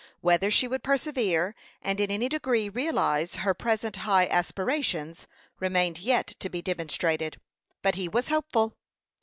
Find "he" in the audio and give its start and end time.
7.93-8.09